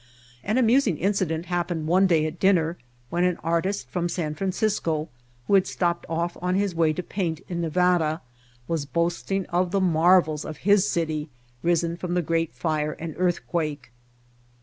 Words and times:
An 0.43 0.57
amusing 0.57 0.97
incident 0.97 1.45
hap 1.45 1.67
pened 1.67 1.83
one 1.85 2.07
day 2.07 2.25
at 2.25 2.39
dinner 2.39 2.75
when 3.11 3.23
an 3.23 3.37
artist 3.43 3.87
from 3.91 4.09
San 4.09 4.33
Francisco, 4.33 5.09
who 5.45 5.53
had 5.53 5.67
stopped 5.67 6.07
off 6.09 6.35
on 6.41 6.55
his 6.55 6.73
way 6.73 6.91
to 6.91 7.03
paint 7.03 7.41
in 7.47 7.61
Nevada, 7.61 8.23
was 8.67 8.83
boasting 8.87 9.45
of 9.49 9.69
the 9.69 9.79
marvels 9.79 10.43
of 10.43 10.57
his 10.65 10.89
city 10.89 11.29
risen 11.61 11.97
from 11.97 12.15
the 12.15 12.23
great 12.23 12.51
fire 12.51 12.93
and 12.93 13.13
earth 13.19 13.45
quake. 13.45 13.91